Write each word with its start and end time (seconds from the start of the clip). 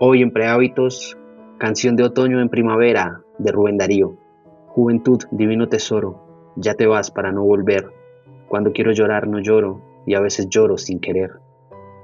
Hoy 0.00 0.22
en 0.22 0.30
Prehábitos, 0.30 1.18
canción 1.58 1.96
de 1.96 2.04
otoño 2.04 2.40
en 2.40 2.48
primavera 2.48 3.24
de 3.38 3.50
Rubén 3.50 3.78
Darío. 3.78 4.16
Juventud, 4.68 5.24
divino 5.32 5.68
tesoro, 5.68 6.52
ya 6.54 6.74
te 6.74 6.86
vas 6.86 7.10
para 7.10 7.32
no 7.32 7.42
volver. 7.42 7.90
Cuando 8.46 8.70
quiero 8.70 8.92
llorar 8.92 9.26
no 9.26 9.40
lloro 9.40 9.82
y 10.06 10.14
a 10.14 10.20
veces 10.20 10.48
lloro 10.50 10.78
sin 10.78 11.00
querer. 11.00 11.40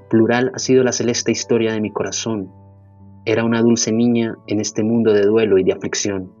Plural 0.09 0.51
ha 0.53 0.59
sido 0.59 0.83
la 0.83 0.91
celeste 0.91 1.31
historia 1.31 1.71
de 1.71 1.79
mi 1.79 1.89
corazón. 1.89 2.51
Era 3.23 3.45
una 3.45 3.61
dulce 3.61 3.93
niña 3.93 4.35
en 4.47 4.59
este 4.59 4.83
mundo 4.83 5.13
de 5.13 5.21
duelo 5.21 5.57
y 5.57 5.63
de 5.63 5.71
aflicción. 5.71 6.33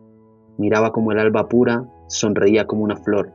Miraba 0.57 0.91
como 0.91 1.13
el 1.13 1.19
alba 1.19 1.47
pura, 1.47 1.85
sonreía 2.07 2.67
como 2.67 2.83
una 2.83 2.97
flor. 2.97 3.31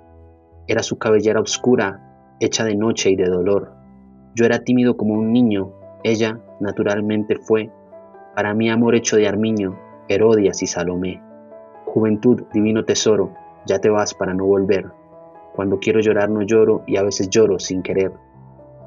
Era 0.66 0.82
su 0.82 0.98
cabellera 0.98 1.40
oscura, 1.40 2.36
hecha 2.38 2.64
de 2.64 2.76
noche 2.76 3.08
y 3.08 3.16
de 3.16 3.30
dolor. 3.30 3.72
Yo 4.34 4.44
era 4.44 4.62
tímido 4.62 4.98
como 4.98 5.14
un 5.14 5.32
niño, 5.32 5.72
ella 6.04 6.38
naturalmente 6.60 7.36
fue 7.36 7.70
para 8.34 8.54
mí 8.54 8.70
amor 8.70 8.94
hecho 8.94 9.16
de 9.16 9.28
Armiño, 9.28 9.78
Herodias 10.08 10.62
y 10.62 10.66
Salomé. 10.66 11.22
Juventud, 11.86 12.44
divino 12.52 12.84
tesoro, 12.84 13.32
ya 13.66 13.80
te 13.80 13.90
vas 13.90 14.14
para 14.14 14.34
no 14.34 14.44
volver. 14.44 14.90
Cuando 15.54 15.78
quiero 15.78 16.00
llorar 16.00 16.30
no 16.30 16.42
lloro 16.42 16.82
y 16.86 16.96
a 16.96 17.02
veces 17.02 17.28
lloro 17.28 17.58
sin 17.58 17.82
querer. 17.82 18.12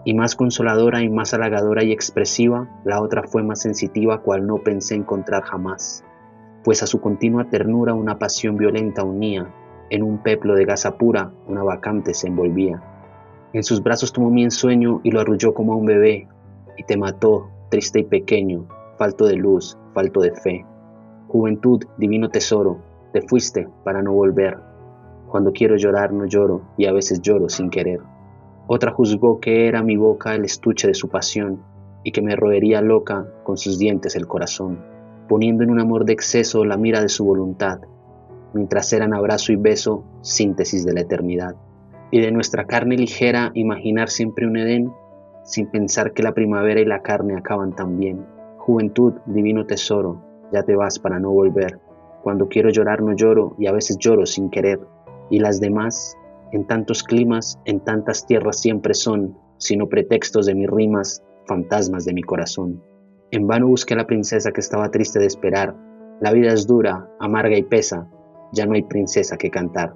Y 0.05 0.13
más 0.13 0.35
consoladora 0.35 1.02
y 1.02 1.09
más 1.09 1.33
halagadora 1.33 1.83
y 1.83 1.91
expresiva, 1.91 2.67
la 2.83 3.02
otra 3.02 3.23
fue 3.23 3.43
más 3.43 3.61
sensitiva 3.61 4.21
cual 4.21 4.47
no 4.47 4.57
pensé 4.57 4.95
encontrar 4.95 5.44
jamás. 5.44 6.03
Pues 6.63 6.83
a 6.83 6.88
su 6.88 6.99
continua 7.02 7.49
ternura 7.49 7.94
una 7.94 8.19
pasión 8.19 8.57
violenta 8.57 9.03
unía, 9.03 9.53
en 9.89 10.03
un 10.03 10.17
peplo 10.17 10.55
de 10.55 10.66
gasa 10.66 10.97
pura 10.97 11.31
una 11.47 11.63
vacante 11.63 12.13
se 12.13 12.27
envolvía. 12.27 12.81
En 13.53 13.63
sus 13.63 13.83
brazos 13.83 14.11
tomó 14.11 14.30
mi 14.31 14.44
ensueño 14.44 15.02
y 15.03 15.11
lo 15.11 15.19
arrulló 15.19 15.53
como 15.53 15.73
a 15.73 15.75
un 15.75 15.85
bebé, 15.85 16.27
y 16.77 16.83
te 16.83 16.97
mató, 16.97 17.49
triste 17.69 17.99
y 17.99 18.03
pequeño, 18.03 18.67
falto 19.03 19.25
de 19.25 19.35
luz, 19.35 19.77
falto 19.94 20.22
de 20.22 20.31
fe. 20.31 20.66
Juventud, 21.27 21.83
divino 21.97 22.30
tesoro, 22.30 22.80
te 23.11 23.22
fuiste 23.22 23.67
para 23.83 24.02
no 24.02 24.14
volver. 24.14 24.58
Cuando 25.27 25.52
quiero 25.52 25.75
llorar 25.75 26.14
no 26.14 26.25
lloro 26.25 26.61
y 26.77 26.86
a 26.86 26.94
veces 26.94 27.19
lloro 27.22 27.50
sin 27.50 27.69
querer. 27.69 28.00
Otra 28.66 28.94
juzgó 28.94 29.42
que 29.42 29.67
era 29.67 29.83
mi 29.83 29.97
boca 29.97 30.36
el 30.36 30.45
estuche 30.45 30.88
de 30.88 30.94
su 30.94 31.09
pasión 31.09 31.61
y 32.05 32.14
que 32.14 32.22
me 32.22 32.38
roería 32.38 32.80
loca 32.80 33.27
con 33.44 33.58
sus 33.58 33.77
dientes 33.77 34.16
el 34.16 34.25
corazón, 34.25 34.80
poniendo 35.27 35.66
en 35.66 35.72
un 35.72 35.81
amor 35.81 36.05
de 36.05 36.14
exceso 36.14 36.64
la 36.64 36.77
mira 36.77 37.02
de 37.02 37.09
su 37.09 37.25
voluntad, 37.25 37.81
mientras 38.53 38.94
eran 38.94 39.14
abrazo 39.14 39.52
y 39.52 39.58
beso 39.58 40.05
síntesis 40.22 40.86
de 40.86 40.94
la 40.94 41.02
eternidad. 41.02 41.58
Y 42.09 42.22
de 42.22 42.31
nuestra 42.31 42.67
carne 42.67 42.95
ligera 42.95 43.52
imaginar 43.53 44.08
siempre 44.08 44.47
un 44.47 44.55
Edén, 44.55 44.94
sin 45.44 45.70
pensar 45.70 46.14
que 46.14 46.23
la 46.23 46.33
primavera 46.33 46.80
y 46.80 46.86
la 46.86 47.02
carne 47.02 47.36
acaban 47.36 47.75
también 47.75 48.31
Juventud, 48.66 49.16
divino 49.25 49.66
tesoro, 49.66 50.22
ya 50.53 50.64
te 50.64 50.73
vas 50.73 50.97
para 50.97 51.19
no 51.19 51.31
volver. 51.31 51.81
Cuando 52.23 52.47
quiero 52.47 52.70
llorar 52.70 53.02
no 53.02 53.14
lloro 53.14 53.58
y 53.59 53.67
a 53.67 53.73
veces 53.73 53.97
lloro 53.97 54.25
sin 54.25 54.50
querer. 54.50 54.80
Y 55.30 55.39
las 55.39 55.59
demás, 55.59 56.17
en 56.53 56.66
tantos 56.66 57.03
climas, 57.03 57.59
en 57.66 57.81
tantas 57.81 58.25
tierras 58.25 58.61
siempre 58.61 58.94
son, 58.94 59.38
sino 59.58 59.89
pretextos 59.89 60.45
de 60.45 60.55
mis 60.55 60.70
rimas, 60.70 61.22
fantasmas 61.45 62.05
de 62.05 62.14
mi 62.14 62.22
corazón. 62.22 62.81
En 63.31 63.47
vano 63.47 63.67
busqué 63.67 63.95
a 63.95 63.97
la 63.97 64.08
princesa 64.08 64.53
que 64.53 64.61
estaba 64.61 64.92
triste 64.92 65.20
de 65.20 65.25
esperar. 65.25 65.75
La 66.22 66.31
vida 66.31 66.53
es 66.53 66.66
dura, 66.66 67.09
amarga 67.20 67.58
y 67.58 67.64
pesa, 67.64 68.08
ya 68.53 68.66
no 68.66 68.75
hay 68.75 68.83
princesa 68.83 69.36
que 69.36 69.52
cantar. 69.52 69.94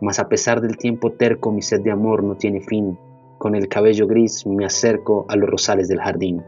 Mas 0.00 0.20
a 0.20 0.28
pesar 0.28 0.60
del 0.60 0.76
tiempo 0.76 1.14
terco, 1.14 1.50
mi 1.50 1.62
sed 1.62 1.80
de 1.80 1.90
amor 1.90 2.22
no 2.22 2.36
tiene 2.36 2.60
fin. 2.60 2.96
Con 3.38 3.56
el 3.56 3.66
cabello 3.66 4.06
gris 4.06 4.46
me 4.46 4.64
acerco 4.64 5.26
a 5.28 5.34
los 5.34 5.50
rosales 5.50 5.88
del 5.88 6.00
jardín. 6.00 6.44